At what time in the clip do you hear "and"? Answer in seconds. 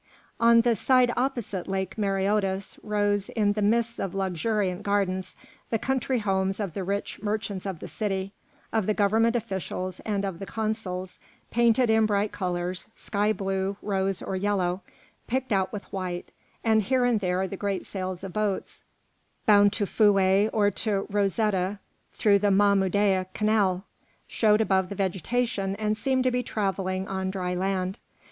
9.99-10.25, 16.63-16.81, 17.05-17.19, 25.75-25.95